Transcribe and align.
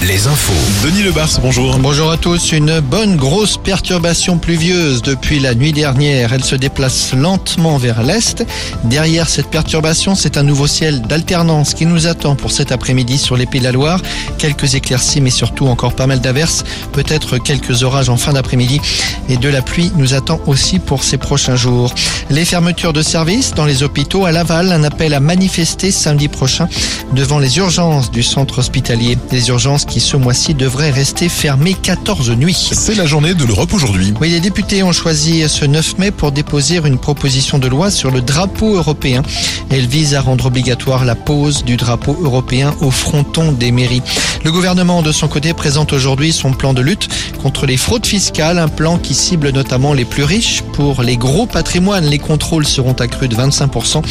Les 0.00 0.26
infos. 0.26 0.52
Denis 0.84 1.02
Lebars, 1.02 1.40
bonjour. 1.42 1.76
Bonjour 1.78 2.10
à 2.10 2.16
tous. 2.16 2.52
Une 2.52 2.80
bonne 2.80 3.16
grosse 3.16 3.56
perturbation 3.58 4.38
pluvieuse 4.38 5.02
depuis 5.02 5.38
la 5.38 5.54
nuit 5.54 5.72
dernière. 5.72 6.32
Elle 6.32 6.44
se 6.44 6.54
déplace 6.54 7.12
lentement 7.12 7.78
vers 7.78 8.02
l'est. 8.02 8.46
Derrière 8.84 9.28
cette 9.28 9.48
perturbation, 9.48 10.14
c'est 10.14 10.38
un 10.38 10.44
nouveau 10.44 10.66
ciel 10.66 11.02
d'alternance 11.02 11.74
qui 11.74 11.84
nous 11.84 12.06
attend 12.06 12.36
pour 12.36 12.52
cet 12.52 12.72
après-midi 12.72 13.18
sur 13.18 13.36
les 13.36 13.44
Pays 13.44 13.60
de 13.60 13.64
la 13.64 13.72
Loire. 13.72 14.00
Quelques 14.38 14.74
éclaircies, 14.74 15.20
mais 15.20 15.30
surtout 15.30 15.66
encore 15.66 15.94
pas 15.94 16.06
mal 16.06 16.20
d'averses. 16.20 16.64
Peut-être 16.92 17.36
quelques 17.36 17.82
orages 17.82 18.08
en 18.08 18.16
fin 18.16 18.32
d'après-midi. 18.32 18.80
Et 19.28 19.36
de 19.36 19.48
la 19.48 19.60
pluie 19.62 19.92
nous 19.96 20.14
attend 20.14 20.40
aussi 20.46 20.78
pour 20.78 21.02
ces 21.02 21.18
prochains 21.18 21.56
jours. 21.56 21.92
Les 22.30 22.44
fermetures 22.44 22.92
de 22.94 23.02
services 23.02 23.52
dans 23.52 23.66
les 23.66 23.82
hôpitaux 23.82 24.24
à 24.24 24.32
Laval. 24.32 24.72
Un 24.72 24.84
appel 24.84 25.12
à 25.12 25.20
manifester 25.20 25.90
samedi 25.90 26.28
prochain 26.28 26.68
devant 27.12 27.40
les 27.40 27.58
urgences 27.58 28.10
du 28.10 28.22
centre 28.22 28.60
hospitalier. 28.60 29.18
Les 29.32 29.48
urgences 29.48 29.57
qui 29.58 29.98
ce 29.98 30.16
mois-ci 30.16 30.54
devraient 30.54 30.92
rester 30.92 31.28
fermées 31.28 31.74
14 31.74 32.30
nuits. 32.30 32.70
C'est 32.72 32.94
la 32.94 33.06
journée 33.06 33.34
de 33.34 33.44
l'Europe 33.44 33.74
aujourd'hui. 33.74 34.14
Oui, 34.20 34.30
les 34.30 34.38
députés 34.38 34.84
ont 34.84 34.92
choisi 34.92 35.48
ce 35.48 35.64
9 35.64 35.98
mai 35.98 36.10
pour 36.12 36.30
déposer 36.30 36.76
une 36.76 36.96
proposition 36.96 37.58
de 37.58 37.66
loi 37.66 37.90
sur 37.90 38.12
le 38.12 38.20
drapeau 38.20 38.76
européen. 38.76 39.22
Elle 39.70 39.88
vise 39.88 40.14
à 40.14 40.20
rendre 40.20 40.46
obligatoire 40.46 41.04
la 41.04 41.16
pose 41.16 41.64
du 41.64 41.76
drapeau 41.76 42.16
européen 42.22 42.72
au 42.82 42.92
fronton 42.92 43.50
des 43.50 43.72
mairies. 43.72 44.02
Le 44.44 44.52
gouvernement, 44.52 45.02
de 45.02 45.10
son 45.10 45.26
côté, 45.26 45.52
présente 45.54 45.92
aujourd'hui 45.92 46.32
son 46.32 46.52
plan 46.52 46.72
de 46.72 46.80
lutte 46.80 47.08
contre 47.42 47.66
les 47.66 47.76
fraudes 47.76 48.06
fiscales, 48.06 48.58
un 48.58 48.68
plan 48.68 48.96
qui 48.96 49.14
cible 49.14 49.50
notamment 49.50 49.92
les 49.92 50.04
plus 50.04 50.22
riches. 50.22 50.62
Pour 50.72 51.02
les 51.02 51.16
gros 51.16 51.46
patrimoines, 51.46 52.06
les 52.06 52.18
contrôles 52.18 52.66
seront 52.66 52.92
accrus 52.92 53.28
de 53.28 53.34
25%. 53.34 54.04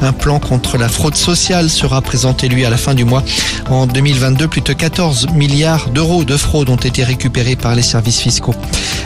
Un 0.00 0.12
plan 0.12 0.38
contre 0.38 0.78
la 0.78 0.88
fraude 0.88 1.14
sociale 1.14 1.68
sera 1.68 2.00
présenté, 2.00 2.48
lui, 2.48 2.64
à 2.64 2.70
la 2.70 2.78
fin 2.78 2.94
du 2.94 3.04
mois. 3.04 3.22
En 3.68 3.86
2022, 3.86 4.48
plus 4.48 4.62
de 4.62 4.66
14 4.94 5.30
milliards 5.34 5.90
d'euros 5.90 6.24
de 6.24 6.36
fraude 6.36 6.68
ont 6.68 6.76
été 6.76 7.02
récupérés 7.02 7.56
par 7.56 7.74
les 7.74 7.82
services 7.82 8.20
fiscaux. 8.20 8.54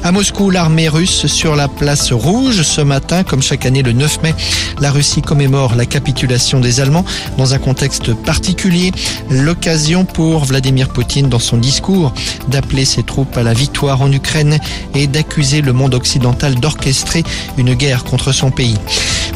À 0.04 0.12
Moscou, 0.12 0.50
l'armée 0.50 0.86
russe 0.86 1.24
sur 1.28 1.56
la 1.56 1.66
place 1.66 2.12
rouge 2.12 2.60
ce 2.60 2.82
matin, 2.82 3.22
comme 3.24 3.40
chaque 3.40 3.64
année 3.64 3.82
le 3.82 3.92
9 3.92 4.22
mai, 4.22 4.34
la 4.82 4.90
Russie 4.90 5.22
commémore 5.22 5.76
la 5.76 5.86
capitulation 5.86 6.60
des 6.60 6.80
Allemands 6.80 7.06
dans 7.38 7.54
un 7.54 7.58
contexte 7.58 8.12
particulier. 8.12 8.92
L'occasion 9.30 10.04
pour 10.04 10.44
Vladimir 10.44 10.90
Poutine, 10.90 11.30
dans 11.30 11.38
son 11.38 11.56
discours, 11.56 12.12
d'appeler 12.48 12.84
ses 12.84 13.02
troupes 13.02 13.38
à 13.38 13.42
la 13.42 13.54
victoire 13.54 14.02
en 14.02 14.12
Ukraine 14.12 14.58
et 14.94 15.06
d'accuser 15.06 15.62
le 15.62 15.72
monde 15.72 15.94
occidental 15.94 16.56
d'orchestrer 16.56 17.24
une 17.56 17.72
guerre 17.72 18.04
contre 18.04 18.32
son 18.32 18.50
pays. 18.50 18.76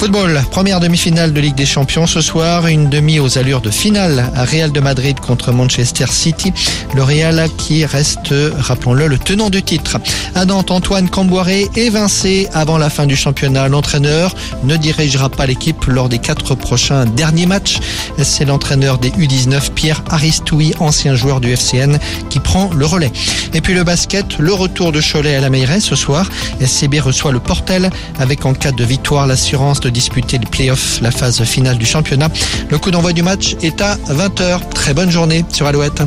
Football, 0.03 0.42
première 0.50 0.81
demi-finale 0.81 1.33
de 1.33 1.41
Ligue 1.41 1.55
des 1.55 1.64
Champions 1.64 2.08
ce 2.08 2.20
soir, 2.20 2.67
une 2.67 2.91
demi 2.91 3.20
aux 3.20 3.39
allures 3.39 3.61
de 3.61 3.70
finale 3.70 4.33
à 4.34 4.45
Real 4.45 4.72
de 4.72 4.81
Madrid 4.81 5.20
contre 5.20 5.53
Manchester 5.53 6.06
City. 6.11 6.53
Le 6.97 7.05
Real 7.05 7.48
qui 7.56 7.84
reste, 7.84 8.34
rappelons-le, 8.58 9.06
le 9.06 9.17
tenant 9.17 9.48
du 9.48 9.62
titre. 9.62 10.00
À 10.34 10.42
Antoine 10.53 11.08
Camboiré 11.08 11.69
évincé 11.77 12.48
avant 12.53 12.78
la 12.78 12.91
fin 12.91 13.06
du 13.06 13.14
championnat. 13.14 13.69
L'entraîneur 13.69 14.34
ne 14.64 14.77
dirigera 14.77 15.28
pas 15.28 15.47
l'équipe 15.47 15.84
lors 15.84 16.08
des 16.08 16.19
quatre 16.19 16.56
prochains 16.56 17.06
derniers 17.06 17.47
matchs. 17.47 17.78
C'est 18.20 18.45
l'entraîneur 18.45 18.98
des 18.98 19.11
U19, 19.11 19.70
Pierre 19.70 20.03
Aristoui, 20.11 20.75
ancien 20.80 21.14
joueur 21.14 21.41
du 21.41 21.53
FCN, 21.53 21.98
qui 22.28 22.41
prend 22.41 22.70
le 22.75 22.86
relais. 22.86 23.12
Et 23.55 23.61
puis 23.61 23.75
le 23.75 23.84
basket, 23.84 24.39
le 24.39 24.53
retour 24.53 24.91
de 24.91 25.00
Cholet 25.00 25.36
à 25.36 25.41
la 25.41 25.48
Meilleray 25.48 25.80
ce 25.80 25.95
soir. 25.95 26.28
SCB 26.61 26.98
reçoit 26.98 27.30
le 27.30 27.39
Portel 27.39 27.89
avec 28.19 28.45
en 28.45 28.53
cas 28.53 28.73
de 28.73 28.83
victoire 28.83 29.28
l'assurance 29.28 29.78
de 29.78 29.91
disputer 29.92 30.38
les 30.38 30.46
playoffs, 30.46 31.00
la 31.00 31.10
phase 31.10 31.42
finale 31.44 31.78
du 31.78 31.86
championnat. 31.86 32.28
Le 32.70 32.78
coup 32.78 32.90
d'envoi 32.90 33.12
du 33.12 33.22
match 33.22 33.56
est 33.62 33.80
à 33.80 33.96
20h. 34.08 34.68
Très 34.70 34.94
bonne 34.94 35.10
journée 35.10 35.44
sur 35.52 35.66
Alouette. 35.66 36.02